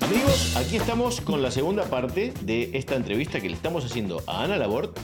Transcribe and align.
Amigos, 0.00 0.56
aquí 0.56 0.76
estamos 0.76 1.20
con 1.20 1.42
la 1.42 1.50
segunda 1.50 1.84
parte 1.86 2.32
de 2.42 2.70
esta 2.74 2.94
entrevista 2.94 3.40
que 3.40 3.48
le 3.48 3.56
estamos 3.56 3.84
haciendo 3.84 4.22
a 4.28 4.44
Ana 4.44 4.58
Labort 4.58 4.96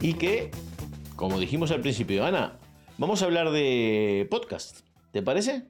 y 0.00 0.14
que, 0.14 0.50
como 1.14 1.38
dijimos 1.38 1.70
al 1.72 1.82
principio, 1.82 2.24
Ana, 2.24 2.58
vamos 2.96 3.20
a 3.20 3.26
hablar 3.26 3.50
de 3.50 4.26
podcast. 4.30 4.80
¿Te 5.12 5.20
parece? 5.20 5.64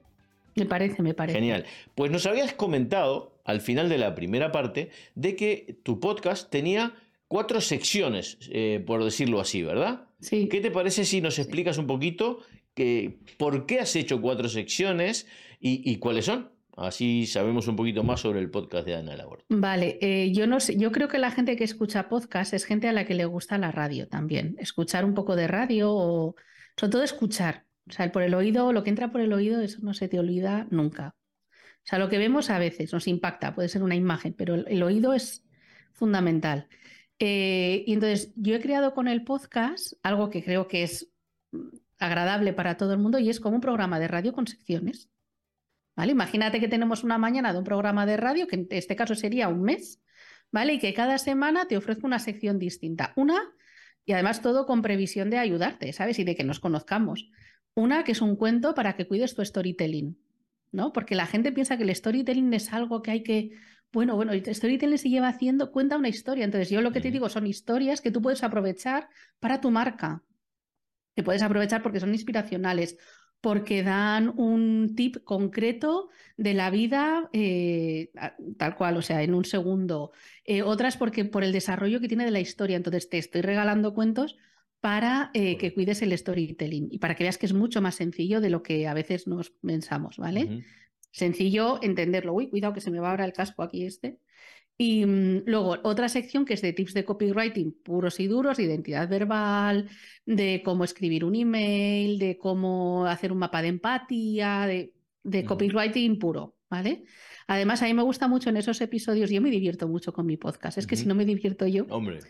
Me 0.55 0.65
parece, 0.65 1.01
me 1.03 1.13
parece. 1.13 1.37
Genial. 1.37 1.65
Pues 1.95 2.11
nos 2.11 2.25
habías 2.27 2.53
comentado 2.53 3.41
al 3.43 3.59
final 3.59 3.89
de 3.89 3.97
la 3.97 4.15
primera 4.15 4.53
parte 4.53 4.89
de 5.15 5.35
que 5.35 5.79
tu 5.83 5.99
podcast 5.99 6.49
tenía 6.49 6.93
cuatro 7.27 7.59
secciones, 7.59 8.37
eh, 8.51 8.81
por 8.85 9.03
decirlo 9.03 9.41
así, 9.41 9.63
¿verdad? 9.63 10.07
Sí. 10.25 10.47
¿Qué 10.49 10.59
te 10.59 10.71
parece 10.71 11.05
si 11.05 11.21
nos 11.21 11.37
explicas 11.37 11.77
un 11.77 11.85
poquito 11.85 12.39
que, 12.73 13.19
por 13.37 13.67
qué 13.67 13.79
has 13.79 13.95
hecho 13.95 14.19
cuatro 14.21 14.49
secciones 14.49 15.27
y, 15.59 15.89
y 15.89 15.97
cuáles 15.97 16.25
son? 16.25 16.49
Así 16.75 17.25
sabemos 17.25 17.67
un 17.67 17.75
poquito 17.75 18.03
más 18.03 18.21
sobre 18.21 18.39
el 18.39 18.49
podcast 18.49 18.85
de 18.85 18.95
Ana 18.95 19.15
Labor. 19.15 19.45
Vale, 19.49 19.97
eh, 20.01 20.31
yo 20.33 20.47
no 20.47 20.59
sé, 20.59 20.77
yo 20.77 20.91
creo 20.91 21.07
que 21.07 21.19
la 21.19 21.31
gente 21.31 21.55
que 21.55 21.63
escucha 21.63 22.09
podcast 22.09 22.53
es 22.53 22.65
gente 22.65 22.89
a 22.89 22.93
la 22.93 23.05
que 23.05 23.13
le 23.13 23.25
gusta 23.25 23.57
la 23.59 23.71
radio 23.71 24.07
también. 24.07 24.55
Escuchar 24.59 25.05
un 25.05 25.13
poco 25.13 25.35
de 25.35 25.47
radio 25.47 25.93
o 25.93 26.35
sobre 26.75 26.91
todo 26.91 27.03
escuchar. 27.03 27.65
O 27.87 27.93
sea, 27.93 28.11
por 28.11 28.23
el 28.23 28.33
oído, 28.33 28.73
lo 28.73 28.83
que 28.83 28.89
entra 28.89 29.11
por 29.11 29.21
el 29.21 29.31
oído, 29.31 29.61
eso 29.61 29.79
no 29.83 29.93
se 29.93 30.07
te 30.07 30.19
olvida 30.19 30.67
nunca. 30.71 31.15
O 31.51 31.87
sea, 31.87 31.99
lo 31.99 32.09
que 32.09 32.17
vemos 32.17 32.49
a 32.49 32.57
veces 32.57 32.91
nos 32.91 33.07
impacta, 33.07 33.53
puede 33.53 33.69
ser 33.69 33.83
una 33.83 33.95
imagen, 33.95 34.33
pero 34.33 34.55
el, 34.55 34.65
el 34.67 34.81
oído 34.81 35.13
es 35.13 35.45
fundamental. 35.93 36.67
Eh, 37.19 37.83
y 37.87 37.93
entonces 37.93 38.33
yo 38.35 38.55
he 38.55 38.61
creado 38.61 38.93
con 38.93 39.07
el 39.07 39.23
podcast 39.23 39.93
algo 40.03 40.29
que 40.29 40.43
creo 40.43 40.67
que 40.67 40.83
es 40.83 41.11
agradable 41.97 42.53
para 42.53 42.77
todo 42.77 42.93
el 42.93 42.99
mundo 42.99 43.19
y 43.19 43.29
es 43.29 43.39
como 43.39 43.55
un 43.55 43.61
programa 43.61 43.99
de 43.99 44.07
radio 44.07 44.33
con 44.33 44.47
secciones. 44.47 45.09
¿Vale? 45.95 46.11
Imagínate 46.11 46.59
que 46.59 46.67
tenemos 46.67 47.03
una 47.03 47.17
mañana 47.17 47.53
de 47.53 47.59
un 47.59 47.63
programa 47.63 48.05
de 48.05 48.17
radio, 48.17 48.47
que 48.47 48.55
en 48.57 48.67
este 48.69 48.97
caso 48.97 49.15
sería 49.15 49.47
un 49.47 49.61
mes, 49.61 50.01
¿vale? 50.51 50.73
Y 50.73 50.79
que 50.79 50.93
cada 50.93 51.17
semana 51.17 51.67
te 51.67 51.77
ofrezco 51.77 52.05
una 52.05 52.19
sección 52.19 52.59
distinta. 52.59 53.13
Una, 53.15 53.41
y 54.05 54.11
además 54.11 54.41
todo 54.41 54.65
con 54.65 54.81
previsión 54.81 55.29
de 55.29 55.37
ayudarte, 55.37 55.93
¿sabes? 55.93 56.19
Y 56.19 56.25
de 56.25 56.35
que 56.35 56.43
nos 56.43 56.59
conozcamos. 56.59 57.31
Una 57.75 58.03
que 58.03 58.11
es 58.11 58.21
un 58.21 58.35
cuento 58.35 58.73
para 58.75 58.97
que 58.97 59.07
cuides 59.07 59.35
tu 59.35 59.43
storytelling, 59.43 60.17
¿no? 60.71 60.91
Porque 60.91 61.15
la 61.15 61.27
gente 61.27 61.53
piensa 61.53 61.77
que 61.77 61.83
el 61.83 61.95
storytelling 61.95 62.53
es 62.53 62.73
algo 62.73 63.01
que 63.01 63.11
hay 63.11 63.23
que. 63.23 63.51
Bueno, 63.95 64.17
bueno, 64.17 64.33
el 64.33 64.43
storytelling 64.53 64.97
se 64.97 65.09
lleva 65.09 65.29
haciendo, 65.29 65.71
cuenta 65.71 65.95
una 65.95 66.09
historia. 66.09 66.43
Entonces, 66.43 66.69
yo 66.69 66.81
lo 66.81 66.91
que 66.91 66.99
te 66.99 67.11
digo 67.11 67.29
son 67.29 67.47
historias 67.47 68.01
que 68.01 68.11
tú 68.11 68.21
puedes 68.21 68.43
aprovechar 68.43 69.07
para 69.39 69.61
tu 69.61 69.71
marca. 69.71 70.21
Que 71.15 71.23
puedes 71.23 71.41
aprovechar 71.41 71.81
porque 71.81 72.01
son 72.01 72.11
inspiracionales 72.11 72.97
porque 73.39 73.83
dan 73.83 74.33
un 74.37 74.95
tip 74.97 75.23
concreto 75.23 76.09
de 76.35 76.53
la 76.53 76.71
vida 76.71 77.29
eh, 77.31 78.11
tal 78.57 78.75
cual, 78.75 78.97
o 78.97 79.01
sea, 79.01 79.23
en 79.23 79.33
un 79.33 79.45
segundo. 79.45 80.11
Eh, 80.43 80.61
otras 80.61 80.97
porque 80.97 81.23
por 81.23 81.45
el 81.45 81.53
desarrollo 81.53 82.01
que 82.01 82.09
tiene 82.09 82.25
de 82.25 82.31
la 82.31 82.41
historia. 82.41 82.75
Entonces 82.75 83.07
te 83.07 83.17
estoy 83.17 83.43
regalando 83.43 83.93
cuentos 83.93 84.35
para 84.81 85.31
eh, 85.33 85.57
que 85.57 85.73
cuides 85.73 86.01
el 86.01 86.17
storytelling 86.17 86.89
y 86.91 86.99
para 86.99 87.15
que 87.15 87.23
veas 87.23 87.37
que 87.37 87.45
es 87.45 87.53
mucho 87.53 87.81
más 87.81 87.95
sencillo 87.95 88.41
de 88.41 88.49
lo 88.49 88.61
que 88.61 88.87
a 88.87 88.93
veces 88.93 89.25
nos 89.25 89.51
pensamos, 89.51 90.17
¿vale? 90.17 90.65
Sencillo 91.15 91.79
entenderlo. 91.81 92.33
Uy, 92.33 92.49
cuidado 92.49 92.73
que 92.73 92.81
se 92.81 92.91
me 92.91 92.99
va 92.99 93.11
ahora 93.11 93.23
el 93.23 93.31
casco 93.31 93.63
aquí 93.63 93.85
este. 93.85 94.19
Y 94.77 95.05
mmm, 95.05 95.43
luego 95.45 95.77
otra 95.83 96.09
sección 96.09 96.43
que 96.43 96.55
es 96.55 96.61
de 96.61 96.73
tips 96.73 96.93
de 96.93 97.05
copywriting 97.05 97.71
puros 97.83 98.19
y 98.19 98.27
duros, 98.27 98.57
de 98.57 98.63
identidad 98.63 99.07
verbal, 99.07 99.89
de 100.25 100.61
cómo 100.61 100.83
escribir 100.83 101.23
un 101.23 101.35
email, 101.35 102.19
de 102.19 102.37
cómo 102.37 103.05
hacer 103.05 103.31
un 103.31 103.37
mapa 103.37 103.61
de 103.61 103.69
empatía, 103.69 104.67
de, 104.67 105.45
copywriting 105.45 106.19
puro, 106.19 106.57
¿vale? 106.69 107.05
Además, 107.47 107.81
a 107.81 107.85
mí 107.85 107.93
me 107.93 108.03
gusta 108.03 108.27
mucho 108.27 108.49
en 108.49 108.57
esos 108.57 108.81
episodios, 108.81 109.29
yo 109.29 109.41
me 109.41 109.51
divierto 109.51 109.87
mucho 109.87 110.11
con 110.11 110.25
mi 110.25 110.35
podcast, 110.35 110.77
es 110.77 110.85
que 110.85 110.95
uh 110.95 110.97
-huh. 110.97 111.01
si 111.01 111.07
no 111.07 111.15
me 111.15 111.23
divierto 111.23 111.65
yo... 111.65 111.85
Hombre, 111.89 112.19
sí. 112.21 112.27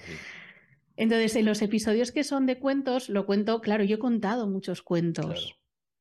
Entonces, 0.95 1.35
en 1.37 1.45
los 1.45 1.63
episodios 1.63 2.11
que 2.11 2.23
son 2.23 2.45
de 2.45 2.59
cuentos, 2.59 3.09
lo 3.09 3.25
cuento, 3.25 3.61
claro, 3.61 3.83
yo 3.83 3.95
he 3.95 3.99
contado 3.99 4.47
muchos 4.47 4.83
cuentos, 4.83 5.25
claro. 5.25 5.55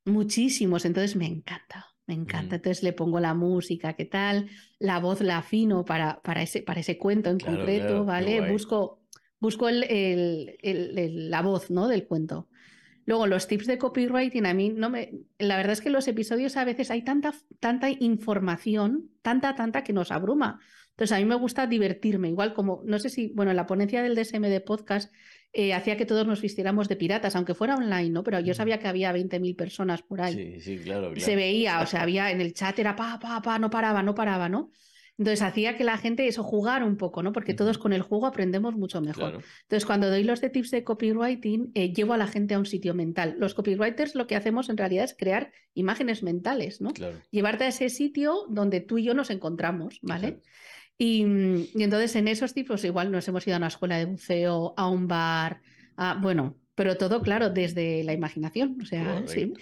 muchísimos, 0.05 0.85
entonces 0.85 1.17
me 1.17 1.27
encanta. 1.27 1.94
Me 2.07 2.15
encanta, 2.15 2.57
entonces 2.57 2.83
le 2.83 2.93
pongo 2.93 3.19
la 3.19 3.33
música, 3.33 3.95
¿qué 3.95 4.05
tal? 4.05 4.51
La 4.79 5.01
voz 5.01 5.23
la 5.23 5.39
afino 5.39 5.85
para, 5.85 6.21
para, 6.23 6.43
ese, 6.43 6.63
para 6.63 6.81
ese 6.81 6.99
cuento 6.99 7.31
en 7.31 7.39
claro, 7.39 7.57
concreto, 7.57 7.87
claro, 7.87 8.05
¿vale? 8.05 8.53
Busco, 8.53 9.01
busco 9.41 9.69
el, 9.71 9.85
el, 9.85 10.59
el, 10.63 11.31
la 11.31 11.41
voz 11.41 11.71
¿no? 11.71 11.89
del 11.89 12.07
cuento. 12.07 12.49
Luego, 13.07 13.27
los 13.27 13.47
tips 13.47 13.67
de 13.67 13.79
copywriting, 13.79 14.47
a 14.47 14.55
mí 14.55 14.71
no 14.71 14.91
me. 14.91 15.13
La 15.39 15.57
verdad 15.57 15.73
es 15.73 15.81
que 15.81 15.89
en 15.89 15.95
los 15.95 16.09
episodios 16.09 16.57
a 16.57 16.65
veces 16.65 16.91
hay 16.91 17.03
tanta, 17.03 17.35
tanta 17.61 17.91
información, 17.91 19.11
tanta, 19.23 19.55
tanta 19.55 19.85
que 19.85 19.93
nos 19.93 20.11
abruma. 20.11 20.61
Entonces, 20.91 21.17
a 21.17 21.19
mí 21.19 21.25
me 21.25 21.35
gusta 21.35 21.67
divertirme, 21.67 22.29
igual 22.29 22.55
como, 22.55 22.83
no 22.85 22.99
sé 22.99 23.11
si, 23.11 23.29
bueno, 23.35 23.51
en 23.51 23.57
la 23.57 23.67
ponencia 23.67 24.03
del 24.03 24.15
DSM 24.15 24.43
de 24.43 24.61
podcast 24.61 25.13
eh, 25.57 25.73
hacía 25.73 25.97
que 25.97 26.05
todos 26.05 26.27
nos 26.27 26.43
vistiéramos 26.43 26.89
de 26.89 26.97
piratas, 26.97 27.37
aunque 27.37 27.55
fuera 27.55 27.77
online, 27.77 28.11
¿no? 28.11 28.25
Pero 28.25 28.41
yo 28.41 28.55
sabía 28.55 28.81
que 28.81 28.89
había 28.89 29.13
20.000 29.13 29.55
personas 29.55 30.03
por 30.03 30.21
ahí. 30.21 30.35
Sí, 30.35 30.61
sí, 30.61 30.79
claro, 30.83 31.13
claro. 31.13 31.21
Se 31.21 31.37
veía, 31.37 31.81
o 31.81 31.87
sea, 31.87 32.03
había 32.03 32.33
en 32.33 32.41
el 32.41 32.53
chat 32.55 32.77
era 32.79 32.97
pa, 32.97 33.19
pa, 33.21 33.41
pa, 33.41 33.59
no 33.61 33.71
paraba, 33.71 34.03
no 34.03 34.15
paraba, 34.15 34.49
¿no? 34.49 34.73
Entonces 35.17 35.43
hacía 35.43 35.77
que 35.77 35.85
la 35.85 35.97
gente 35.97 36.27
eso 36.27 36.43
jugara 36.43 36.85
un 36.85 36.97
poco, 36.97 37.23
¿no? 37.23 37.33
Porque 37.33 37.55
todos 37.55 37.79
con 37.79 37.93
el 37.93 38.03
juego 38.03 38.27
aprendemos 38.27 38.75
mucho 38.75 39.01
mejor. 39.01 39.31
Claro. 39.31 39.41
Entonces, 39.63 39.87
cuando 39.87 40.11
doy 40.11 40.25
los 40.25 40.41
de 40.41 40.51
tips 40.51 40.73
de 40.73 40.83
copywriting, 40.83 41.71
eh, 41.75 41.93
llevo 41.93 42.15
a 42.15 42.17
la 42.17 42.27
gente 42.27 42.55
a 42.55 42.59
un 42.59 42.67
sitio 42.67 42.95
mental. 42.95 43.37
Los 43.39 43.55
copywriters 43.55 44.17
lo 44.17 44.27
que 44.27 44.35
hacemos 44.35 44.69
en 44.71 44.77
realidad 44.77 45.05
es 45.05 45.15
crear 45.17 45.53
imágenes 45.73 46.25
mentales, 46.25 46.81
¿no? 46.81 46.91
Claro. 46.91 47.21
Llevarte 47.31 47.63
a 47.63 47.69
ese 47.69 47.91
sitio 47.91 48.47
donde 48.49 48.81
tú 48.81 48.99
y 48.99 49.05
yo 49.05 49.15
nos 49.15 49.31
encontramos, 49.31 50.01
¿vale? 50.03 50.41
Y, 50.97 51.25
y, 51.75 51.83
entonces 51.83 52.15
en 52.17 52.29
esos 52.29 52.55
tipos 52.55 52.85
igual 52.85 53.11
nos 53.11 53.27
hemos 53.27 53.47
ido 53.47 53.57
a 53.57 53.59
una 53.59 53.67
escuela 53.67 53.99
de 53.99 54.05
buceo, 54.05 54.75
a 54.77 54.89
un 54.89 55.09
bar, 55.09 55.61
a, 55.97 56.15
bueno, 56.15 56.57
pero 56.75 56.97
todo 56.97 57.23
claro 57.23 57.51
desde 57.51 58.05
la 58.05 58.13
imaginación, 58.13 58.79
o 58.81 58.85
sea, 58.85 59.27
sí, 59.27 59.53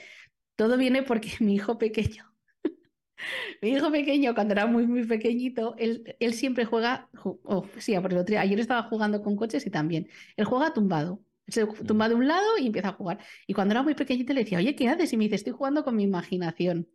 todo 0.57 0.77
viene 0.77 1.03
porque 1.03 1.31
mi 1.41 1.55
hijo 1.55 1.79
pequeño, 1.79 2.25
mi 3.63 3.71
hijo 3.71 3.91
pequeño 3.91 4.35
cuando 4.35 4.53
era 4.53 4.67
muy 4.67 4.87
muy 4.87 5.07
pequeñito, 5.07 5.75
él, 5.79 6.17
él 6.21 6.35
siempre 6.35 6.67
juega, 6.67 7.09
oh, 7.23 7.67
sí, 7.79 7.95
porque 8.01 8.19
otro, 8.19 8.39
ayer 8.39 8.61
estaba 8.61 8.83
jugando 8.83 9.23
con 9.23 9.37
coches 9.37 9.67
y 9.67 9.71
también, 9.71 10.09
él 10.37 10.45
juega 10.45 10.73
tumbado. 10.73 11.23
Se 11.49 11.67
tumba 11.67 12.09
de 12.09 12.15
un 12.15 12.29
lado 12.29 12.57
y 12.57 12.69
empieza 12.69 12.91
a 12.91 12.93
jugar. 12.93 13.19
Y 13.49 13.53
cuando 13.53 13.73
era 13.73 13.83
muy 13.83 13.97
pequeñito 13.97 14.33
le 14.33 14.45
decía, 14.45 14.59
oye, 14.59 14.77
¿qué 14.77 14.89
haces? 14.89 15.13
Y 15.13 15.17
me 15.17 15.25
dice, 15.25 15.35
estoy 15.35 15.53
jugando 15.53 15.83
con 15.83 15.97
mi 15.97 16.05
imaginación. 16.05 16.89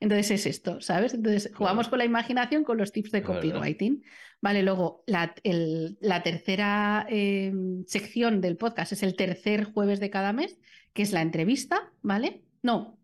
Entonces 0.00 0.30
es 0.30 0.46
esto, 0.46 0.80
¿sabes? 0.80 1.12
Entonces 1.12 1.52
jugamos 1.54 1.88
con 1.88 1.98
la 1.98 2.06
imaginación 2.06 2.64
con 2.64 2.78
los 2.78 2.90
tips 2.90 3.12
de 3.12 3.22
copywriting. 3.22 4.02
Vale, 4.40 4.62
luego 4.62 5.04
la, 5.06 5.34
el, 5.42 5.98
la 6.00 6.22
tercera 6.22 7.06
eh, 7.10 7.52
sección 7.86 8.40
del 8.40 8.56
podcast 8.56 8.92
es 8.92 9.02
el 9.02 9.14
tercer 9.14 9.64
jueves 9.64 10.00
de 10.00 10.08
cada 10.08 10.32
mes, 10.32 10.58
que 10.94 11.02
es 11.02 11.12
la 11.12 11.20
entrevista, 11.20 11.92
¿vale? 12.00 12.42
No, 12.62 12.98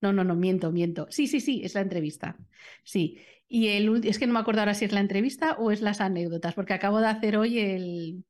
no, 0.00 0.12
no, 0.12 0.24
no, 0.24 0.34
miento, 0.34 0.72
miento. 0.72 1.06
Sí, 1.10 1.26
sí, 1.26 1.40
sí, 1.40 1.60
es 1.64 1.74
la 1.74 1.82
entrevista. 1.82 2.36
Sí. 2.82 3.18
Y 3.48 3.68
el, 3.68 4.04
es 4.04 4.18
que 4.18 4.26
no 4.26 4.32
me 4.32 4.40
acuerdo 4.40 4.60
ahora 4.60 4.74
si 4.74 4.84
es 4.84 4.92
la 4.92 5.00
entrevista 5.00 5.54
o 5.58 5.70
es 5.70 5.82
las 5.82 6.00
anécdotas, 6.00 6.54
porque 6.54 6.72
acabo 6.72 7.00
de 7.00 7.08
hacer 7.08 7.36
hoy 7.36 7.58
el, 7.58 8.24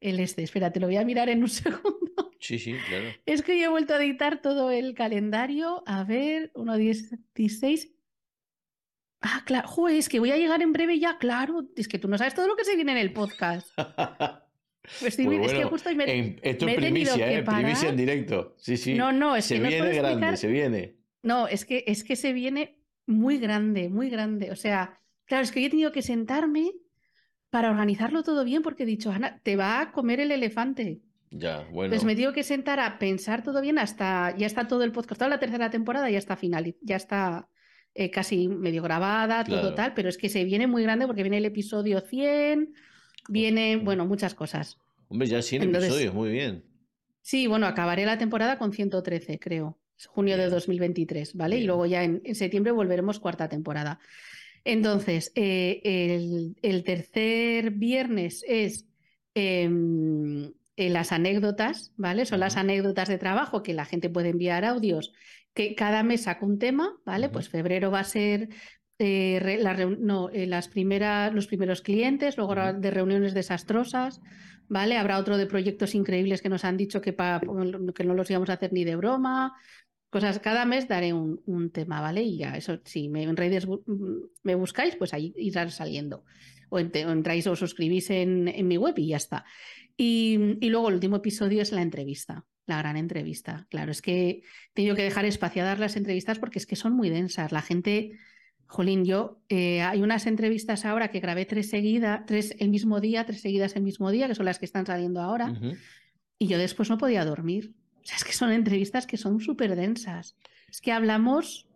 el 0.00 0.20
este. 0.20 0.42
Espera, 0.42 0.72
te 0.72 0.80
lo 0.80 0.86
voy 0.86 0.96
a 0.96 1.04
mirar 1.04 1.28
en 1.28 1.42
un 1.42 1.48
segundo. 1.48 2.07
Sí, 2.38 2.58
sí, 2.58 2.76
claro. 2.88 3.08
Es 3.26 3.42
que 3.42 3.58
yo 3.58 3.66
he 3.66 3.68
vuelto 3.68 3.94
a 3.94 4.02
editar 4.02 4.40
todo 4.40 4.70
el 4.70 4.94
calendario. 4.94 5.82
A 5.86 6.04
ver, 6.04 6.50
1, 6.54 6.76
10, 6.76 7.14
16. 7.34 7.92
Ah, 9.20 9.42
claro. 9.44 9.66
Joder, 9.68 9.96
es 9.96 10.08
que 10.08 10.20
voy 10.20 10.30
a 10.30 10.36
llegar 10.36 10.62
en 10.62 10.72
breve 10.72 10.98
ya, 10.98 11.18
claro. 11.18 11.68
Es 11.76 11.88
que 11.88 11.98
tú 11.98 12.08
no 12.08 12.16
sabes 12.16 12.34
todo 12.34 12.46
lo 12.46 12.56
que 12.56 12.64
se 12.64 12.76
viene 12.76 12.92
en 12.92 12.98
el 12.98 13.12
podcast. 13.12 13.68
Pues, 15.00 15.16
sí, 15.16 15.24
pues 15.24 15.38
bueno, 15.38 15.52
es 15.52 15.58
que 15.58 15.64
justo 15.64 15.94
me, 15.94 16.04
en, 16.04 16.40
esto 16.42 16.64
me 16.64 16.72
es 16.72 16.78
primicia, 16.78 17.30
¿eh? 17.30 17.42
primicia 17.42 17.90
en 17.90 17.96
directo. 17.96 18.54
Sí, 18.56 18.78
sí. 18.78 18.94
No, 18.94 19.12
no, 19.12 19.36
es 19.36 19.44
se 19.44 19.56
que 19.56 19.60
viene 19.60 19.78
no 19.80 19.84
grande, 19.84 20.08
explicar... 20.08 20.36
se 20.38 20.48
viene. 20.48 20.96
No, 21.22 21.46
es 21.46 21.66
que, 21.66 21.84
es 21.86 22.04
que 22.04 22.16
se 22.16 22.32
viene 22.32 22.80
muy 23.06 23.38
grande, 23.38 23.90
muy 23.90 24.08
grande. 24.08 24.50
O 24.50 24.56
sea, 24.56 24.98
claro, 25.26 25.44
es 25.44 25.52
que 25.52 25.60
yo 25.60 25.66
he 25.66 25.70
tenido 25.70 25.92
que 25.92 26.00
sentarme 26.00 26.72
para 27.50 27.70
organizarlo 27.70 28.22
todo 28.22 28.44
bien 28.44 28.62
porque 28.62 28.84
he 28.84 28.86
dicho, 28.86 29.10
Ana, 29.10 29.40
te 29.42 29.56
va 29.56 29.80
a 29.80 29.92
comer 29.92 30.20
el 30.20 30.32
elefante. 30.32 31.02
Ya, 31.30 31.66
bueno. 31.70 31.90
Pues 31.90 32.04
me 32.04 32.16
tengo 32.16 32.32
que 32.32 32.42
sentar 32.42 32.80
a 32.80 32.98
pensar 32.98 33.42
todo 33.42 33.60
bien 33.60 33.78
hasta, 33.78 34.34
ya 34.36 34.46
está 34.46 34.66
todo 34.66 34.82
el 34.84 34.92
podcast, 34.92 35.18
toda 35.18 35.28
la 35.28 35.38
tercera 35.38 35.70
temporada 35.70 36.08
ya 36.10 36.18
está 36.18 36.36
final, 36.36 36.74
ya 36.80 36.96
está 36.96 37.48
eh, 37.94 38.10
casi 38.10 38.48
medio 38.48 38.82
grabada, 38.82 39.44
todo 39.44 39.74
tal, 39.74 39.92
pero 39.94 40.08
es 40.08 40.16
que 40.16 40.28
se 40.28 40.44
viene 40.44 40.66
muy 40.66 40.82
grande 40.82 41.06
porque 41.06 41.22
viene 41.22 41.38
el 41.38 41.44
episodio 41.44 42.00
100, 42.00 42.72
viene, 43.28 43.76
bueno, 43.76 44.06
muchas 44.06 44.34
cosas. 44.34 44.78
Hombre, 45.08 45.26
ya 45.28 45.42
100 45.42 45.62
Entonces- 45.64 45.90
episodios, 45.90 46.14
muy 46.14 46.30
bien. 46.30 46.64
Sí, 47.20 47.46
bueno, 47.46 47.66
acabaré 47.66 48.06
la 48.06 48.16
temporada 48.16 48.56
con 48.58 48.72
113, 48.72 49.38
creo. 49.38 49.78
Es 49.98 50.06
junio 50.06 50.36
de 50.36 50.44
Bien. 50.44 50.50
2023, 50.50 51.34
¿vale? 51.34 51.58
Y 51.58 51.64
luego 51.64 51.84
ya 51.84 52.04
en, 52.04 52.22
en 52.24 52.34
septiembre 52.34 52.72
volveremos 52.72 53.18
cuarta 53.20 53.48
temporada. 53.48 53.98
Entonces, 54.64 55.32
eh, 55.34 55.80
el, 55.84 56.56
el 56.62 56.84
tercer 56.84 57.72
viernes 57.72 58.44
es 58.46 58.86
em, 59.34 60.52
eh, 60.78 60.90
las 60.90 61.10
anécdotas, 61.10 61.92
¿vale? 61.96 62.24
Son 62.24 62.38
las 62.38 62.56
anécdotas 62.56 63.08
de 63.08 63.18
trabajo 63.18 63.64
que 63.64 63.74
la 63.74 63.84
gente 63.84 64.08
puede 64.08 64.28
enviar 64.28 64.64
audios, 64.64 65.12
que 65.52 65.74
cada 65.74 66.04
mes 66.04 66.22
saca 66.22 66.46
un 66.46 66.60
tema, 66.60 66.94
¿vale? 67.04 67.28
Pues 67.28 67.48
febrero 67.48 67.90
va 67.90 67.98
a 67.98 68.04
ser 68.04 68.50
eh, 69.00 69.58
no, 69.98 70.30
eh, 70.30 70.46
las 70.46 70.68
primeras, 70.68 71.34
los 71.34 71.48
primeros 71.48 71.82
clientes, 71.82 72.36
luego 72.36 72.54
de 72.54 72.90
reuniones 72.92 73.34
desastrosas, 73.34 74.20
¿vale? 74.68 74.96
Habrá 74.96 75.18
otro 75.18 75.36
de 75.36 75.46
proyectos 75.46 75.96
increíbles 75.96 76.42
que 76.42 76.48
nos 76.48 76.64
han 76.64 76.76
dicho 76.76 77.00
que, 77.00 77.16
que 77.16 78.04
no 78.04 78.14
los 78.14 78.30
íbamos 78.30 78.48
a 78.48 78.52
hacer 78.52 78.72
ni 78.72 78.84
de 78.84 78.94
broma. 78.94 79.56
Cosas, 80.10 80.38
cada 80.38 80.64
mes 80.64 80.86
daré 80.86 81.12
un, 81.12 81.70
tema, 81.72 82.00
¿vale? 82.00 82.22
Y 82.22 82.38
ya, 82.38 82.56
eso, 82.56 82.78
si 82.84 83.08
me, 83.08 83.24
en 83.24 83.36
redes 83.36 83.66
mm, 83.66 83.82
me 84.44 84.54
buscáis, 84.54 84.94
pues 84.94 85.12
ahí 85.12 85.34
irán 85.36 85.72
saliendo. 85.72 86.24
O, 86.70 86.78
entráis 86.78 87.46
o 87.46 87.56
suscribís 87.56 88.10
en, 88.10 88.48
en, 88.48 88.68
mi 88.68 88.76
web 88.76 88.94
y 88.98 89.08
ya 89.08 89.16
está. 89.16 89.44
Y, 89.96 90.56
y, 90.60 90.68
luego 90.70 90.88
el 90.88 90.94
último 90.94 91.16
episodio 91.16 91.62
es 91.62 91.72
la 91.72 91.82
entrevista, 91.82 92.44
la 92.66 92.78
gran 92.78 92.96
entrevista. 92.96 93.66
Claro, 93.70 93.90
es 93.90 94.02
que 94.02 94.28
he 94.28 94.42
tenido 94.74 94.94
que 94.94 95.02
dejar 95.02 95.24
espaciadas 95.24 95.78
las 95.78 95.96
entrevistas 95.96 96.38
porque 96.38 96.58
es 96.58 96.66
que 96.66 96.76
son 96.76 96.92
muy 96.94 97.10
densas. 97.10 97.52
La 97.52 97.62
gente 97.62 98.18
Jolín, 98.68 99.06
yo 99.06 99.40
eh, 99.48 99.80
hay 99.80 100.02
unas 100.02 100.26
entrevistas 100.26 100.84
ahora 100.84 101.08
que 101.08 101.20
grabé 101.20 101.46
tres 101.46 101.70
seguidas, 101.70 102.20
tres 102.26 102.54
el 102.58 102.68
mismo 102.68 103.00
día, 103.00 103.24
tres 103.24 103.40
seguidas 103.40 103.74
el 103.76 103.82
mismo 103.82 104.10
día, 104.10 104.28
que 104.28 104.34
son 104.34 104.44
las 104.44 104.58
que 104.58 104.66
están 104.66 104.84
saliendo 104.84 105.22
ahora, 105.22 105.58
y 106.38 106.46
yo 106.46 106.58
después 106.58 106.90
no 106.90 106.98
podía 106.98 107.24
dormir. 107.24 107.72
O 107.96 108.04
sea, 108.04 108.18
es 108.18 108.24
que 108.24 108.34
son 108.34 108.52
entrevistas 108.52 109.06
que 109.06 109.16
son 109.16 109.40
súper 109.40 109.74
densas. 109.74 110.36
Es 110.68 110.82
que 110.82 110.92
hablamos 110.92 111.66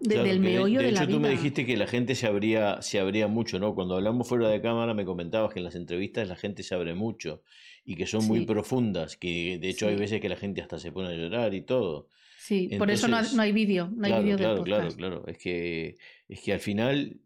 meollo 0.00 0.80
de, 0.80 0.86
de, 0.86 0.90
hecho, 0.90 1.08
tú 1.08 1.20
me 1.20 1.30
dijiste 1.30 1.64
que 1.64 1.76
la 1.76 1.86
gente 1.86 2.14
se 2.14 2.26
abría, 2.26 2.82
se 2.82 2.98
abría 2.98 3.28
mucho, 3.28 3.58
¿no? 3.58 3.74
Cuando 3.74 3.96
hablamos 3.96 4.28
fuera 4.28 4.48
de 4.48 4.60
cámara 4.60 4.94
me 4.94 5.04
comentabas 5.04 5.52
que 5.52 5.60
en 5.60 5.64
las 5.64 5.74
entrevistas 5.74 6.28
la 6.28 6.36
gente 6.36 6.62
se 6.62 6.74
abre 6.74 6.94
mucho 6.94 7.42
y 7.84 7.96
que 7.96 8.06
son 8.06 8.26
muy 8.26 8.44
profundas, 8.46 9.16
que 9.16 9.58
de 9.58 9.68
hecho 9.68 9.88
hay 9.88 9.96
veces 9.96 10.20
que 10.20 10.28
la 10.28 10.36
gente 10.36 10.62
hasta 10.62 10.78
se 10.78 10.92
pone 10.92 11.08
a 11.08 11.16
llorar 11.16 11.54
y 11.54 11.62
todo. 11.62 12.08
Sí, 12.38 12.68
por 12.76 12.90
eso 12.90 13.08
no, 13.08 13.16
hay 13.16 13.52
vídeo, 13.52 13.90
no 13.96 14.06
hay 14.06 14.22
vídeo 14.22 14.36
claro, 14.36 14.64
Claro, 14.64 14.88
claro, 14.90 15.24
es 15.26 15.38
que, 15.38 15.96
es 16.28 16.40
que 16.40 16.52
al 16.52 16.60
final 16.60 17.20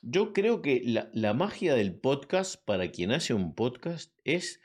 yo 0.00 0.32
creo 0.32 0.62
que 0.62 0.80
la, 0.84 1.10
la, 1.12 1.34
magia 1.34 1.74
del 1.74 1.94
podcast 1.94 2.64
para 2.64 2.90
quien 2.90 3.12
hace 3.12 3.34
un 3.34 3.54
podcast 3.54 4.12
es, 4.24 4.62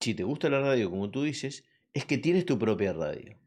si 0.00 0.14
te 0.14 0.24
gusta 0.24 0.50
la 0.50 0.60
radio, 0.60 0.90
como 0.90 1.10
tú 1.10 1.22
dices, 1.22 1.64
es 1.94 2.04
que 2.04 2.18
tienes 2.18 2.44
tu 2.44 2.58
propia 2.58 2.92
radio. 2.92 3.38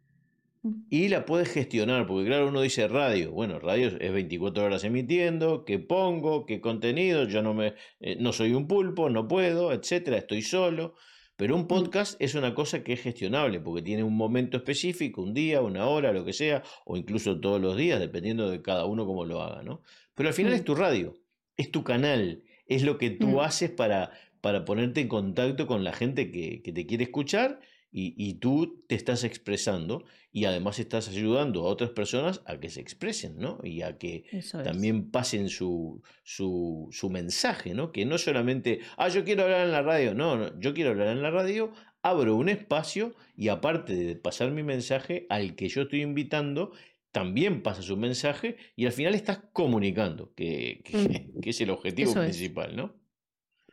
Y 0.90 1.08
la 1.08 1.26
puedes 1.26 1.50
gestionar, 1.50 2.06
porque 2.06 2.28
claro, 2.28 2.48
uno 2.48 2.62
dice 2.62 2.88
radio, 2.88 3.32
bueno, 3.32 3.60
radio 3.60 3.88
es 4.00 4.14
24 4.14 4.64
horas 4.64 4.84
emitiendo, 4.84 5.66
qué 5.66 5.80
pongo, 5.80 6.46
qué 6.46 6.62
contenido, 6.62 7.24
yo 7.24 7.42
no 7.42 7.56
me 7.56 7.74
eh, 8.00 8.18
no 8.20 8.32
soy 8.32 8.54
un 8.54 8.68
pulpo, 8.68 9.10
no 9.10 9.28
puedo, 9.28 9.74
etcétera, 9.74 10.18
estoy 10.18 10.44
solo. 10.44 10.94
Pero 11.36 11.56
un 11.56 11.68
podcast 11.68 12.22
es 12.22 12.36
una 12.36 12.54
cosa 12.54 12.84
que 12.84 12.94
es 12.94 13.02
gestionable 13.02 13.60
porque 13.60 13.82
tiene 13.82 14.04
un 14.04 14.16
momento 14.16 14.58
específico, 14.58 15.24
un 15.24 15.34
día, 15.34 15.62
una 15.64 15.88
hora, 15.88 16.14
lo 16.14 16.24
que 16.24 16.34
sea, 16.34 16.62
o 16.86 16.96
incluso 16.96 17.40
todos 17.40 17.60
los 17.60 17.76
días, 17.76 18.00
dependiendo 18.00 18.48
de 18.52 18.62
cada 18.62 18.86
uno 18.86 19.08
cómo 19.08 19.26
lo 19.26 19.42
haga, 19.42 19.64
¿no? 19.64 19.82
Pero 20.14 20.30
al 20.30 20.36
final 20.36 20.54
es 20.54 20.64
tu 20.64 20.76
radio, 20.76 21.16
es 21.58 21.72
tu 21.72 21.84
canal, 21.84 22.44
es 22.68 22.84
lo 22.84 23.00
que 23.00 23.10
tú 23.10 23.30
mm. 23.30 23.40
haces 23.40 23.72
para, 23.72 24.12
para 24.42 24.64
ponerte 24.66 25.02
en 25.02 25.08
contacto 25.08 25.66
con 25.66 25.84
la 25.84 25.94
gente 25.94 26.32
que, 26.32 26.62
que 26.62 26.72
te 26.72 26.86
quiere 26.86 27.06
escuchar 27.06 27.60
y, 27.94 28.36
tú 28.36 28.86
te 28.88 28.96
estás 28.96 29.24
expresando 29.26 30.06
y 30.32 30.46
además 30.46 30.80
estás 30.80 31.10
ayudando 31.10 31.62
a 31.62 31.70
otras 31.70 31.90
personas 31.90 32.42
a 32.46 32.58
que 32.58 32.70
se 32.70 32.80
expresen, 32.80 33.38
¿no? 33.38 33.60
Y 33.64 33.82
a 33.82 33.98
que 33.98 34.24
también 34.64 35.12
pasen 35.12 35.50
su, 35.50 36.02
su, 36.24 36.88
su, 36.92 37.10
mensaje, 37.10 37.74
¿no? 37.74 37.92
Que 37.92 38.06
no 38.06 38.18
solamente, 38.18 38.80
ah, 38.98 39.10
yo 39.10 39.26
quiero 39.26 39.44
hablar 39.44 39.66
en 39.66 39.74
la 39.74 39.82
radio, 39.82 40.14
no, 40.14 40.38
no, 40.38 40.60
yo 40.60 40.74
quiero 40.74 40.92
hablar 40.92 41.10
en 41.10 41.22
la 41.22 41.32
radio, 41.32 41.74
abro 42.02 42.36
un 42.36 42.48
espacio 42.48 43.14
y 43.36 43.50
aparte 43.50 43.94
de 43.94 44.16
pasar 44.16 44.52
mi 44.52 44.64
mensaje, 44.64 45.26
al 45.30 45.56
que 45.56 45.68
yo 45.68 45.82
estoy 45.82 46.02
invitando, 46.02 46.72
también 47.12 47.62
pasa 47.62 47.82
su 47.82 47.98
mensaje 47.98 48.56
y 48.78 48.86
al 48.86 48.94
final 48.94 49.16
estás 49.16 49.42
comunicando, 49.52 50.34
que, 50.34 50.82
que, 50.86 50.98
mm. 50.98 51.42
es 51.44 51.60
el 51.60 51.72
objetivo 51.72 52.14
principal, 52.14 52.74
¿no? 52.76 52.96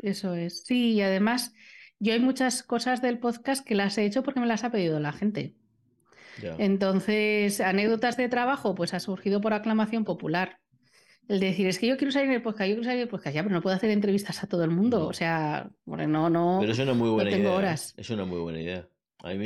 Eso 0.00 0.34
es. 0.34 0.64
Sí, 0.64 0.94
y 0.94 1.02
además 1.02 1.52
yo 2.00 2.12
hay 2.12 2.20
muchas 2.20 2.62
cosas 2.62 3.02
del 3.02 3.18
podcast 3.18 3.64
que 3.66 3.74
las 3.74 3.98
he 3.98 4.04
hecho 4.04 4.22
porque 4.22 4.40
me 4.40 4.46
las 4.46 4.64
ha 4.64 4.70
pedido 4.70 5.00
la 5.00 5.12
gente. 5.12 5.54
Entonces, 6.58 7.60
anécdotas 7.60 8.16
de 8.16 8.28
trabajo, 8.28 8.74
pues 8.74 8.94
ha 8.94 9.00
surgido 9.00 9.40
por 9.40 9.52
aclamación 9.52 10.04
popular. 10.04 10.60
El 11.26 11.40
decir, 11.40 11.66
es 11.66 11.78
que 11.78 11.86
yo 11.86 11.96
quiero 11.96 12.10
salir 12.10 12.28
en 12.28 12.36
el 12.36 12.42
podcast, 12.42 12.68
yo 12.68 12.76
quiero 12.76 12.84
salir 12.84 12.98
en 12.98 13.02
el 13.02 13.08
podcast, 13.08 13.34
ya, 13.34 13.42
pero 13.42 13.54
no 13.54 13.60
puedo 13.60 13.76
hacer 13.76 13.90
entrevistas 13.90 14.42
a 14.42 14.46
todo 14.46 14.64
el 14.64 14.70
mundo. 14.70 15.06
O 15.06 15.12
sea, 15.12 15.68
bueno, 15.84 16.06
no, 16.06 16.30
no. 16.30 16.58
Pero 16.60 16.72
es 16.72 16.78
una 16.78 16.94
muy 16.94 17.10
buena 17.10 17.30
tengo 17.30 17.48
idea. 17.48 17.56
Horas. 17.56 17.94
Es 17.96 18.08
una 18.10 18.24
muy 18.24 18.38
buena 18.38 18.62
idea. 18.62 18.88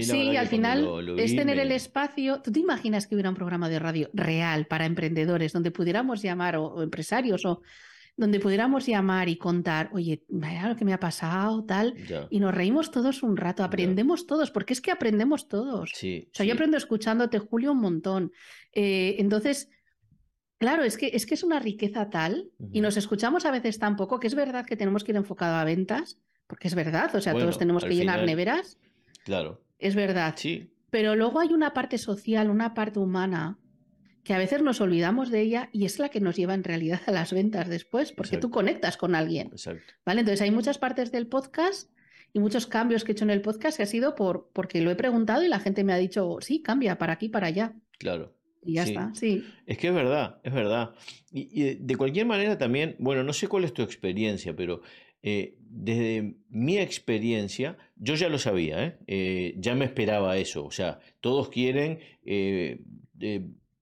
sí, 0.03 0.37
al 0.37 0.47
final 0.47 1.19
es 1.19 1.35
tener 1.35 1.59
el 1.59 1.73
espacio. 1.73 2.41
¿Tú 2.43 2.53
te 2.53 2.61
imaginas 2.61 3.07
que 3.07 3.15
hubiera 3.17 3.31
un 3.31 3.37
programa 3.37 3.69
de 3.69 3.79
radio 3.79 4.11
real 4.13 4.67
para 4.67 4.87
emprendedores 4.87 5.53
donde 5.53 5.71
pudiéramos 5.71 6.23
llamar 6.23 6.57
o 6.57 6.83
empresarios 6.83 7.45
o 7.47 7.63
donde 8.17 8.41
pudiéramos 8.41 8.87
llamar 8.87 9.29
y 9.29 9.37
contar, 9.37 9.91
oye, 9.93 10.25
vaya 10.29 10.69
lo 10.69 10.77
que 10.77 10.85
me 10.85 10.93
ha 10.93 11.01
pasado, 11.01 11.65
tal, 11.65 11.95
y 12.31 12.41
nos 12.41 12.55
reímos 12.55 12.91
todos 12.91 13.23
un 13.23 13.37
rato, 13.37 13.65
aprendemos 13.65 14.27
todos, 14.27 14.51
porque 14.51 14.75
es 14.75 14.81
que 14.81 14.91
aprendemos 14.91 15.49
todos. 15.49 15.91
Sí, 15.95 16.29
o 16.31 16.35
sea, 16.35 16.47
yo 16.47 16.55
aprendo 16.55 16.77
escuchándote, 16.77 17.39
Julio, 17.39 17.73
un 17.73 17.81
montón. 17.81 18.33
Eh, 18.73 19.17
entonces, 19.19 19.71
claro, 20.59 20.85
es 20.85 20.99
que, 20.99 21.11
es 21.15 21.27
que 21.27 21.35
es 21.35 21.43
una 21.43 21.59
riqueza 21.59 22.11
tal, 22.11 22.51
y 22.73 22.81
nos 22.81 22.97
escuchamos 22.97 23.47
a 23.47 23.51
veces 23.51 23.79
tan 23.79 23.97
poco, 23.97 24.21
que 24.21 24.27
es 24.27 24.35
verdad 24.35 24.67
que 24.67 24.77
tenemos 24.77 25.05
que 25.05 25.13
ir 25.13 25.17
enfocado 25.17 25.57
a 25.57 25.65
ventas, 25.65 26.21
porque 26.47 26.69
es 26.69 26.75
verdad, 26.75 27.15
o 27.15 27.21
sea, 27.21 27.33
todos 27.33 27.57
tenemos 27.59 27.85
que 27.85 27.95
llenar 27.95 28.25
neveras. 28.25 28.79
Claro. 29.25 29.63
Es 29.79 29.95
verdad. 29.95 30.35
Sí. 30.37 30.71
Pero 30.91 31.17
luego 31.17 31.41
hay 31.41 31.55
una 31.55 31.73
parte 31.73 31.97
social, 31.97 32.51
una 32.51 32.75
parte 32.75 32.99
humana, 32.99 33.59
que 34.25 34.35
a 34.35 34.39
veces 34.39 34.63
nos 34.63 34.81
olvidamos 34.81 35.31
de 35.31 35.41
ella 35.41 35.69
y 35.73 35.85
es 35.85 35.99
la 35.99 36.09
que 36.09 36.21
nos 36.21 36.37
lleva 36.37 36.55
en 36.55 36.65
realidad 36.65 37.01
a 37.07 37.13
las 37.13 37.33
ventas 37.33 37.69
después, 37.69 38.13
porque 38.13 38.39
tú 38.39 38.51
conectas 38.51 38.97
con 38.97 39.15
alguien. 39.15 39.49
Exacto. 39.49 39.95
¿Vale? 40.05 40.21
Entonces 40.21 40.43
hay 40.43 40.51
muchas 40.51 40.79
partes 40.79 41.11
del 41.11 41.27
podcast 41.27 41.91
y 42.33 42.39
muchos 42.39 42.67
cambios 42.67 43.05
que 43.05 43.13
he 43.13 43.15
hecho 43.15 43.25
en 43.25 43.31
el 43.31 43.43
podcast 43.43 43.77
que 43.77 43.83
ha 43.83 43.87
sido 43.87 44.15
por, 44.15 44.49
porque 44.53 44.81
lo 44.81 44.91
he 44.91 44.97
preguntado 44.97 45.43
y 45.43 45.49
la 45.49 45.59
gente 45.59 45.85
me 45.85 45.93
ha 45.93 45.99
dicho, 45.99 46.39
sí, 46.41 46.63
cambia 46.63 46.99
para 46.99 47.15
aquí, 47.15 47.29
para 47.29 47.49
allá. 47.49 47.75
Claro. 47.99 48.35
Y 48.65 48.75
ya 48.75 48.85
está, 48.85 49.13
sí. 49.13 49.45
Es 49.67 49.77
que 49.77 49.89
es 49.89 49.95
verdad, 49.95 50.39
es 50.45 50.53
verdad. 50.53 50.95
Y, 51.33 51.75
de 51.75 51.97
cualquier 51.97 52.27
manera 52.27 52.59
también, 52.59 52.95
bueno, 53.01 53.25
no 53.25 53.33
sé 53.33 53.49
cuál 53.49 53.65
es 53.65 53.75
tu 53.75 53.83
experiencia, 53.83 54.55
pero 54.55 54.83
eh, 55.25 55.57
desde 55.59 56.37
mi 56.49 56.79
experiencia, 56.79 57.77
yo 57.97 58.15
ya 58.15 58.29
lo 58.29 58.39
sabía, 58.39 58.85
¿eh? 58.85 58.99
Eh, 59.09 59.55
ya 59.59 59.75
me 59.75 59.85
esperaba 59.85 60.37
eso. 60.37 60.65
O 60.65 60.71
sea, 60.71 61.01
todos 61.21 61.49
quieren 61.49 61.99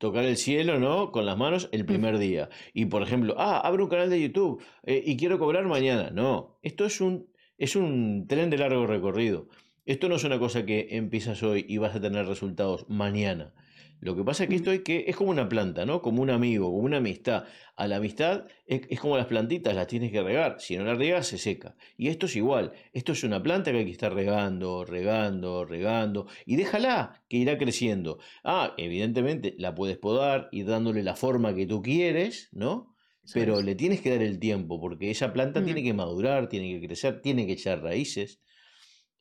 tocar 0.01 0.25
el 0.25 0.39
cielo, 0.39 0.81
¿no? 0.81 1.13
Con 1.13 1.27
las 1.27 1.37
manos 1.37 1.69
el 1.73 1.85
primer 1.85 2.17
día. 2.17 2.49
Y 2.73 2.87
por 2.87 3.03
ejemplo, 3.03 3.35
ah, 3.37 3.61
abro 3.61 3.85
un 3.85 3.91
canal 3.91 4.09
de 4.09 4.21
YouTube 4.21 4.63
eh, 4.83 5.03
y 5.05 5.19
quiero 5.19 5.39
cobrar 5.39 5.67
mañana. 5.67 6.11
No, 6.11 6.59
esto 6.63 6.87
es 6.87 7.03
un, 7.03 7.29
es 7.59 7.77
un 7.77 8.27
tren 8.27 8.49
de 8.49 8.57
largo 8.57 8.87
recorrido. 8.87 9.49
Esto 9.85 10.09
no 10.09 10.17
es 10.17 10.25
una 10.25 10.39
cosa 10.39 10.65
que 10.65 10.89
empiezas 10.93 11.43
hoy 11.43 11.67
y 11.69 11.77
vas 11.77 11.95
a 11.95 12.01
tener 12.01 12.27
resultados 12.27 12.87
mañana. 12.89 13.53
Lo 14.01 14.17
que 14.17 14.25
pasa 14.25 14.45
es 14.45 14.49
que 14.49 14.57
esto 14.57 14.73
es, 14.73 14.81
que 14.81 15.05
es 15.07 15.17
como 15.17 15.31
una 15.31 15.49
planta, 15.49 15.85
¿no? 15.85 16.01
Como 16.01 16.23
un 16.23 16.31
amigo, 16.31 16.71
como 16.71 16.85
una 16.85 16.97
amistad. 16.97 17.45
A 17.77 17.87
la 17.87 17.97
amistad 17.97 18.47
es, 18.67 18.99
como 18.99 19.19
las 19.19 19.27
plantitas, 19.27 19.75
las 19.75 19.87
tienes 19.87 20.11
que 20.11 20.23
regar. 20.23 20.57
Si 20.59 20.77
no 20.77 20.85
las 20.85 20.97
regas, 20.97 21.27
se 21.27 21.37
seca. 21.37 21.77
Y 21.99 22.09
esto 22.09 22.27
es 22.27 22.37
igual. 22.37 22.73
Esto 22.95 23.13
es 23.13 23.25
una 23.25 23.43
planta 23.43 23.71
que 23.73 23.79
hay 23.79 23.85
que 23.85 23.91
estar 23.91 24.15
regando, 24.15 24.87
regando, 24.87 25.67
regando. 25.67 26.27
Y 26.47 26.57
déjala, 26.57 27.23
que 27.29 27.37
irá 27.37 27.59
creciendo. 27.59 28.19
Ah, 28.43 28.75
evidentemente 28.79 29.55
la 29.59 29.75
puedes 29.75 29.99
podar 29.99 30.49
y 30.51 30.63
dándole 30.63 31.03
la 31.03 31.15
forma 31.15 31.55
que 31.55 31.67
tú 31.67 31.83
quieres, 31.83 32.49
¿no? 32.53 32.95
Pero 33.35 33.61
le 33.61 33.75
tienes 33.75 34.01
que 34.01 34.11
dar 34.11 34.23
el 34.23 34.39
tiempo, 34.39 34.81
porque 34.81 35.11
esa 35.11 35.33
planta 35.33 35.63
tiene 35.63 35.83
que 35.83 35.93
madurar, 35.93 36.49
tiene 36.49 36.81
que 36.81 36.87
crecer, 36.87 37.21
tiene 37.21 37.47
que 37.47 37.53
echar 37.53 37.83
raíces. 37.83 38.41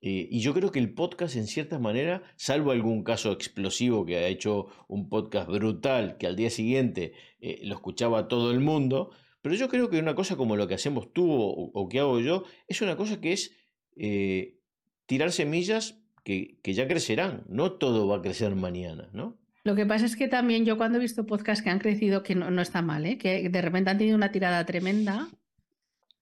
Eh, 0.02 0.28
y 0.32 0.40
yo 0.40 0.54
creo 0.54 0.72
que 0.72 0.80
el 0.80 0.94
podcast, 0.94 1.36
en 1.36 1.48
cierta 1.48 1.78
manera, 1.78 2.24
salvo 2.38 2.72
algún 2.72 3.04
caso 3.04 3.32
explosivo 3.32 4.06
que 4.06 4.18
ha 4.18 4.28
hecho 4.28 4.68
un 4.88 5.10
podcast 5.10 5.50
brutal 5.50 6.18
que 6.18 6.28
al 6.28 6.38
día 6.38 6.50
siguiente 6.50 7.14
eh, 7.42 7.60
lo 7.64 7.76
escuchaba 7.76 8.30
todo 8.30 8.52
el 8.52 8.62
mundo, 8.62 9.12
pero 9.42 9.56
yo 9.56 9.68
creo 9.68 9.90
que 9.90 10.00
una 10.00 10.16
cosa 10.16 10.38
como 10.38 10.56
lo 10.56 10.68
que 10.68 10.76
hacemos 10.76 11.12
tú 11.12 11.30
o, 11.30 11.90
que 11.90 12.00
hago 12.00 12.20
yo, 12.20 12.46
es 12.68 12.82
una 12.82 12.96
cosa 12.96 13.20
que 13.20 13.34
es 13.34 13.52
eh, 13.98 14.58
tirar 15.06 15.32
semillas 15.32 16.02
que, 16.24 16.60
que, 16.62 16.74
ya 16.74 16.88
crecerán, 16.88 17.44
no 17.50 17.74
todo 17.74 18.08
va 18.08 18.18
a 18.18 18.22
crecer 18.22 18.56
mañana, 18.56 19.10
¿no? 19.14 19.38
Lo 19.64 19.76
que 19.76 19.86
pasa 19.86 20.06
es 20.06 20.16
que 20.16 20.28
también 20.28 20.66
yo 20.66 20.78
cuando 20.78 20.98
he 20.98 21.02
visto 21.02 21.26
podcasts 21.26 21.64
que 21.64 21.70
han 21.70 21.80
crecido, 21.80 22.24
que 22.24 22.36
no, 22.36 22.50
no 22.52 22.62
está 22.62 22.82
mal, 22.82 23.06
¿eh? 23.06 23.18
que 23.18 23.50
de 23.50 23.62
repente 23.62 23.90
han 23.90 23.98
tenido 23.98 24.16
una 24.16 24.32
tirada 24.32 24.66
tremenda, 24.66 25.30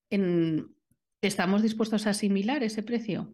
en... 0.09 0.75
¿estamos 1.21 1.61
dispuestos 1.61 2.07
a 2.07 2.11
asimilar 2.11 2.63
ese 2.63 2.83
precio? 2.83 3.33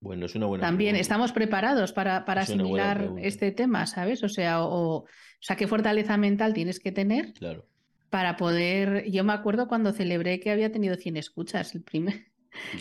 Bueno, 0.00 0.26
es 0.26 0.34
una 0.34 0.46
buena 0.46 0.66
También 0.66 0.96
estamos 0.96 1.32
preparados 1.32 1.92
para, 1.92 2.24
para 2.24 2.42
asimilar 2.42 3.12
este 3.18 3.50
tema, 3.50 3.86
¿sabes? 3.86 4.22
O 4.22 4.28
sea, 4.28 4.62
o, 4.62 5.06
sea, 5.40 5.56
qué 5.56 5.66
fortaleza 5.66 6.16
mental 6.16 6.52
tienes 6.52 6.80
que 6.80 6.92
tener 6.92 7.32
claro. 7.32 7.66
para 8.10 8.36
poder. 8.36 9.10
Yo 9.10 9.24
me 9.24 9.32
acuerdo 9.32 9.68
cuando 9.68 9.92
celebré 9.92 10.38
que 10.40 10.50
había 10.50 10.70
tenido 10.70 10.96
100 10.96 11.16
escuchas, 11.16 11.74
el 11.74 11.82
primer. 11.82 12.26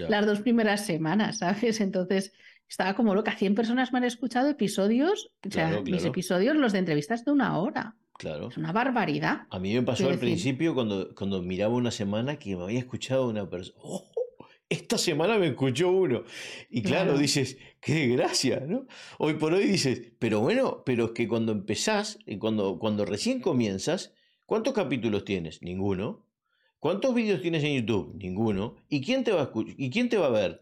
las 0.09 0.25
dos 0.25 0.41
primeras 0.41 0.85
semanas, 0.85 1.39
¿sabes? 1.39 1.79
Entonces 1.81 2.33
estaba 2.67 2.95
como 2.95 3.15
loca. 3.15 3.35
100 3.35 3.55
personas 3.55 3.91
me 3.93 3.99
han 3.99 4.05
escuchado 4.05 4.49
episodios, 4.49 5.31
o 5.45 5.51
sea, 5.51 5.81
mis 5.81 6.05
episodios, 6.05 6.55
los 6.55 6.73
de 6.73 6.79
entrevistas 6.79 7.25
de 7.25 7.31
una 7.31 7.57
hora. 7.57 7.95
Claro. 8.17 8.47
Es 8.47 8.57
una 8.57 8.71
barbaridad. 8.71 9.41
A 9.49 9.59
mí 9.59 9.73
me 9.73 9.81
pasó 9.83 10.09
al 10.09 10.19
principio 10.19 10.73
cuando, 10.73 11.13
cuando 11.15 11.41
miraba 11.41 11.75
una 11.75 11.91
semana 11.91 12.37
que 12.37 12.55
me 12.55 12.63
había 12.63 12.79
escuchado 12.79 13.27
una 13.27 13.49
persona. 13.49 13.77
¡Oh! 13.83 14.09
Esta 14.67 14.97
semana 14.97 15.37
me 15.37 15.47
escuchó 15.47 15.91
uno. 15.91 16.23
Y 16.69 16.81
claro, 16.81 17.17
dices, 17.17 17.57
qué 17.79 18.07
gracia, 18.07 18.63
¿no? 18.67 18.87
Hoy 19.19 19.35
por 19.35 19.53
hoy 19.53 19.65
dices, 19.65 20.13
pero 20.17 20.39
bueno, 20.39 20.83
pero 20.85 21.05
es 21.05 21.11
que 21.11 21.27
cuando 21.27 21.51
empezás, 21.51 22.17
cuando, 22.39 22.79
cuando 22.79 23.05
recién 23.05 23.41
comienzas, 23.41 24.13
¿cuántos 24.45 24.73
capítulos 24.73 25.23
tienes? 25.23 25.61
Ninguno. 25.61 26.25
¿Cuántos 26.79 27.13
vídeos 27.13 27.41
tienes 27.41 27.63
en 27.63 27.75
YouTube? 27.75 28.15
Ninguno. 28.15 28.75
¿Y 28.89 29.01
quién 29.01 29.23
te 29.23 29.31
va 29.31 29.43
a, 29.43 29.51
¿Y 29.77 29.89
quién 29.91 30.09
te 30.09 30.17
va 30.17 30.27
a 30.27 30.29
ver? 30.29 30.61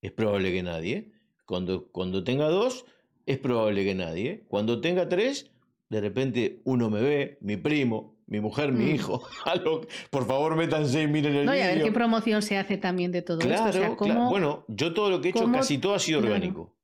Es 0.00 0.12
probable 0.12 0.52
que 0.52 0.62
nadie. 0.62 1.12
Cuando, 1.44 1.90
cuando 1.90 2.24
tenga 2.24 2.48
dos, 2.48 2.86
es 3.26 3.38
probable 3.38 3.84
que 3.84 3.94
nadie. 3.94 4.44
Cuando 4.48 4.80
tenga 4.80 5.08
tres, 5.08 5.50
de 5.90 6.00
repente 6.00 6.60
uno 6.64 6.90
me 6.90 7.00
ve, 7.00 7.38
mi 7.40 7.56
primo, 7.56 8.13
mi 8.26 8.40
mujer, 8.40 8.72
mi 8.72 8.84
mm. 8.84 8.94
hijo. 8.94 9.22
Por 10.10 10.26
favor, 10.26 10.56
métanse 10.56 11.02
y 11.02 11.06
miren 11.06 11.36
el 11.36 11.46
no, 11.46 11.54
y 11.54 11.60
a 11.60 11.68
ver 11.68 11.82
qué 11.82 11.92
promoción 11.92 12.42
se 12.42 12.56
hace 12.56 12.76
también 12.76 13.12
de 13.12 13.22
todo 13.22 13.40
esto. 13.40 13.96
claro. 13.96 14.28
Bueno, 14.28 14.64
yo 14.68 14.92
todo 14.94 15.10
lo 15.10 15.20
que 15.20 15.28
he 15.28 15.30
hecho, 15.30 15.50
casi 15.50 15.78
todo 15.78 15.94
ha 15.94 15.98
sido 15.98 16.20
orgánico. 16.20 16.74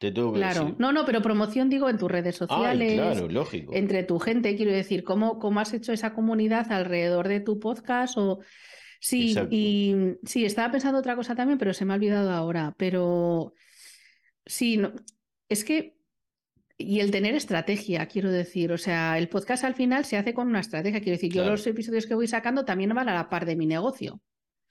Te 0.00 0.12
tengo 0.12 0.32
que 0.32 0.38
claro, 0.38 0.74
no, 0.78 0.92
no, 0.92 1.04
pero 1.04 1.20
promoción 1.20 1.68
digo 1.68 1.90
en 1.90 1.98
tus 1.98 2.10
redes 2.10 2.34
sociales, 2.34 2.94
claro, 2.94 3.28
lógico. 3.28 3.74
entre 3.74 4.02
tu 4.02 4.18
gente, 4.18 4.56
quiero 4.56 4.72
decir, 4.72 5.04
¿cómo, 5.04 5.38
cómo 5.38 5.60
has 5.60 5.74
hecho 5.74 5.92
esa 5.92 6.14
comunidad 6.14 6.72
alrededor 6.72 7.28
de 7.28 7.40
tu 7.40 7.60
podcast 7.60 8.16
o 8.16 8.40
sí, 8.98 9.36
y 9.50 9.94
sí, 10.24 10.46
estaba 10.46 10.72
pensando 10.72 10.98
otra 10.98 11.16
cosa 11.16 11.34
también, 11.34 11.58
pero 11.58 11.74
se 11.74 11.84
me 11.84 11.92
ha 11.92 11.96
olvidado 11.96 12.30
ahora, 12.30 12.74
pero 12.78 13.52
sí, 14.46 14.78
no, 14.78 14.94
es 15.50 15.64
que 15.64 15.99
y 16.80 17.00
el 17.00 17.10
tener 17.10 17.34
estrategia, 17.34 18.06
quiero 18.06 18.30
decir, 18.30 18.72
o 18.72 18.78
sea, 18.78 19.18
el 19.18 19.28
podcast 19.28 19.64
al 19.64 19.74
final 19.74 20.04
se 20.04 20.16
hace 20.16 20.34
con 20.34 20.48
una 20.48 20.60
estrategia, 20.60 21.00
quiero 21.00 21.16
decir, 21.16 21.32
yo 21.32 21.44
los 21.44 21.66
episodios 21.66 22.06
que 22.06 22.14
voy 22.14 22.26
sacando 22.26 22.64
también 22.64 22.94
van 22.94 23.08
a 23.08 23.14
la 23.14 23.28
par 23.28 23.46
de 23.46 23.56
mi 23.56 23.66
negocio. 23.66 24.20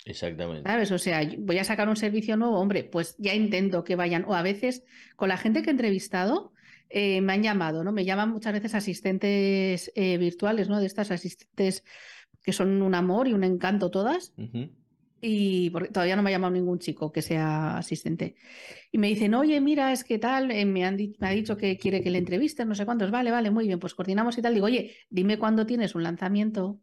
Exactamente. 0.06 0.70
¿Sabes? 0.70 0.92
O 0.92 0.98
sea, 0.98 1.22
voy 1.38 1.58
a 1.58 1.64
sacar 1.64 1.90
un 1.90 1.96
servicio 1.96 2.38
nuevo, 2.38 2.60
hombre, 2.60 2.84
pues 2.84 3.16
ya 3.18 3.34
intento 3.34 3.84
que 3.84 3.96
vayan, 3.96 4.26
o 4.28 4.36
a 4.36 4.42
veces 4.42 4.84
con 5.16 5.30
la 5.30 5.38
gente 5.38 5.62
que 5.62 5.70
he 5.70 5.72
entrevistado, 5.72 6.54
eh, 6.90 7.22
me 7.22 7.34
han 7.34 7.44
llamado, 7.44 7.84
¿no? 7.84 7.92
Me 7.92 8.06
llaman 8.06 8.32
muchas 8.32 8.54
veces 8.54 8.74
asistentes 8.74 9.92
eh, 9.96 10.18
virtuales, 10.18 10.70
¿no? 10.70 10.80
De 10.80 10.88
estas 10.88 11.12
asistentes 11.12 11.84
que 12.42 12.54
son 12.54 12.82
un 12.82 12.96
amor 12.96 13.28
y 13.28 13.34
un 13.34 13.44
encanto 13.44 13.92
todas 13.92 14.34
y 15.22 15.70
porque 15.70 15.90
todavía 15.90 16.16
no 16.16 16.24
me 16.24 16.30
ha 16.30 16.34
llamado 16.34 16.54
ningún 16.54 16.80
chico 16.80 17.12
que 17.12 17.22
sea 17.22 17.78
asistente. 17.78 18.36
Y 18.92 18.98
me 18.98 19.08
dicen, 19.08 19.34
oye, 19.34 19.60
mira, 19.62 19.92
es 19.92 20.04
que 20.04 20.20
tal, 20.20 20.52
eh, 20.52 20.66
me, 20.66 20.86
han 20.86 20.96
me 20.96 21.28
ha 21.28 21.32
dicho 21.32 21.58
que 21.58 21.78
quiere 21.78 22.02
que 22.02 22.10
le 22.10 22.18
entrevisten, 22.18 22.68
no 22.68 22.76
sé 22.76 22.86
cuántos, 22.86 23.12
vale, 23.12 23.32
vale, 23.32 23.52
muy 23.52 23.68
bien, 23.68 23.80
pues 23.80 23.96
coordinamos 23.96 24.38
y 24.38 24.42
tal. 24.42 24.54
Digo, 24.54 24.66
oye, 24.66 24.96
dime 25.10 25.38
cuándo 25.38 25.66
tienes 25.66 25.96
un 25.96 26.04
lanzamiento. 26.04 26.80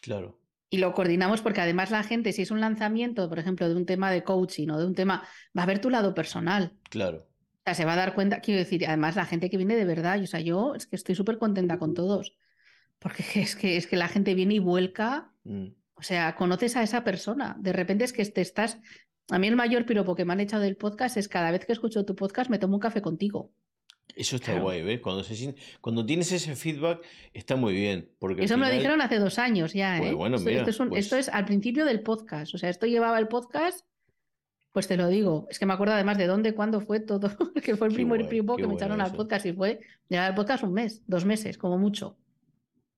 Claro. 0.00 0.38
Y 0.72 0.78
lo 0.78 0.94
coordinamos 0.94 1.42
porque 1.42 1.60
además 1.60 1.90
la 1.90 2.02
gente, 2.02 2.32
si 2.32 2.42
es 2.42 2.50
un 2.50 2.60
lanzamiento, 2.60 3.28
por 3.28 3.38
ejemplo, 3.38 3.68
de 3.68 3.74
un 3.74 3.84
tema 3.84 4.10
de 4.10 4.24
coaching 4.24 4.68
o 4.70 4.78
de 4.78 4.86
un 4.86 4.94
tema, 4.94 5.22
va 5.56 5.64
a 5.64 5.66
ver 5.66 5.80
tu 5.80 5.90
lado 5.90 6.14
personal. 6.14 6.72
Claro. 6.88 7.18
O 7.18 7.62
sea, 7.64 7.74
se 7.74 7.84
va 7.84 7.92
a 7.92 7.96
dar 7.96 8.14
cuenta, 8.14 8.40
quiero 8.40 8.58
decir, 8.58 8.86
además 8.86 9.14
la 9.14 9.26
gente 9.26 9.50
que 9.50 9.58
viene 9.58 9.76
de 9.76 9.84
verdad, 9.84 10.20
o 10.20 10.26
sea, 10.26 10.40
yo 10.40 10.74
es 10.74 10.86
que 10.86 10.96
estoy 10.96 11.14
súper 11.14 11.36
contenta 11.36 11.78
con 11.78 11.92
todos, 11.92 12.36
porque 12.98 13.22
es 13.34 13.54
que, 13.54 13.76
es 13.76 13.86
que 13.86 13.96
la 13.96 14.08
gente 14.08 14.34
viene 14.34 14.54
y 14.54 14.58
vuelca. 14.60 15.32
Mm. 15.44 15.68
O 16.02 16.04
sea, 16.04 16.34
conoces 16.34 16.74
a 16.74 16.82
esa 16.82 17.04
persona. 17.04 17.54
De 17.60 17.72
repente 17.72 18.02
es 18.02 18.12
que 18.12 18.24
te 18.24 18.40
estás. 18.40 18.80
A 19.30 19.38
mí 19.38 19.46
el 19.46 19.54
mayor 19.54 19.86
piropo 19.86 20.16
que 20.16 20.24
me 20.24 20.32
han 20.32 20.40
echado 20.40 20.64
del 20.64 20.76
podcast 20.76 21.16
es 21.16 21.28
cada 21.28 21.52
vez 21.52 21.64
que 21.64 21.72
escucho 21.72 22.04
tu 22.04 22.16
podcast 22.16 22.50
me 22.50 22.58
tomo 22.58 22.74
un 22.74 22.80
café 22.80 23.00
contigo. 23.00 23.52
Eso 24.16 24.34
está 24.34 24.58
guay, 24.58 24.82
¿ves? 24.82 25.00
Cuando, 25.00 25.22
se, 25.22 25.54
cuando 25.80 26.04
tienes 26.04 26.32
ese 26.32 26.56
feedback 26.56 27.06
está 27.32 27.54
muy 27.54 27.72
bien. 27.72 28.10
Porque 28.18 28.42
Eso 28.42 28.58
me 28.58 28.66
lo 28.66 28.74
dijeron 28.74 29.00
hace 29.00 29.20
dos 29.20 29.38
años 29.38 29.74
ya. 29.74 29.98
Pues 30.00 30.10
¿eh? 30.10 30.14
bueno, 30.14 30.38
esto, 30.38 30.50
mira, 30.50 30.64
esto, 30.68 30.88
pues 30.88 31.12
es 31.12 31.28
al 31.28 31.44
principio 31.44 31.84
del 31.84 32.00
podcast. 32.02 32.52
O 32.52 32.58
sea, 32.58 32.68
esto 32.68 32.86
llevaba 32.86 33.20
el 33.20 33.28
podcast. 33.28 33.86
Pues 34.72 34.88
te 34.88 34.96
lo 34.96 35.06
digo, 35.06 35.46
es 35.50 35.60
que 35.60 35.66
me 35.66 35.72
acuerdo 35.74 35.94
además 35.94 36.18
de 36.18 36.26
dónde, 36.26 36.52
cuándo 36.52 36.80
fue 36.80 36.98
todo, 36.98 37.30
que 37.62 37.76
fue 37.76 37.86
el 37.86 37.94
primer 37.94 38.28
piropo 38.28 38.56
que 38.56 38.66
me 38.66 38.74
echaron 38.74 39.00
al 39.00 39.12
podcast 39.12 39.46
y 39.46 39.52
fue 39.52 39.78
llevar 40.08 40.30
el 40.30 40.34
podcast 40.34 40.64
un 40.64 40.72
mes, 40.72 41.04
dos 41.06 41.24
meses, 41.24 41.58
como 41.58 41.78
mucho. 41.78 42.16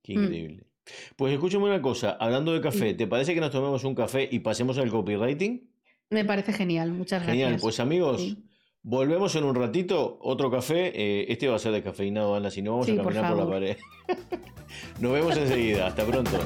Qué 0.02 0.16
mm. 0.16 0.22
increíble. 0.22 0.73
Pues 1.16 1.32
escúchame 1.32 1.64
una 1.64 1.80
cosa, 1.80 2.16
hablando 2.20 2.52
de 2.52 2.60
café, 2.60 2.94
¿te 2.94 3.06
parece 3.06 3.34
que 3.34 3.40
nos 3.40 3.50
tomemos 3.50 3.84
un 3.84 3.94
café 3.94 4.28
y 4.30 4.40
pasemos 4.40 4.78
al 4.78 4.90
copywriting? 4.90 5.70
Me 6.10 6.24
parece 6.24 6.52
genial, 6.52 6.92
muchas 6.92 7.22
gracias. 7.22 7.32
Genial, 7.32 7.60
pues 7.60 7.80
amigos, 7.80 8.36
volvemos 8.82 9.34
en 9.36 9.44
un 9.44 9.54
ratito, 9.54 10.18
otro 10.20 10.50
café, 10.50 10.92
eh, 10.94 11.26
este 11.28 11.48
va 11.48 11.56
a 11.56 11.58
ser 11.58 11.72
de 11.72 11.82
cafeinado, 11.82 12.34
Ana, 12.34 12.50
si 12.50 12.62
no 12.62 12.72
vamos 12.72 12.88
a 12.88 12.96
caminar 12.96 13.28
por, 13.28 13.38
por 13.38 13.46
la 13.46 13.50
pared. 13.50 13.76
nos 15.00 15.12
vemos 15.12 15.36
enseguida, 15.36 15.86
hasta 15.86 16.04
pronto. 16.04 16.38